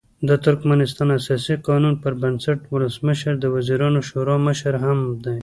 [0.27, 5.37] د ترکمنستان اساسي قانون پر بنسټ ولسمشر د وزیرانو شورا مشر هم دی.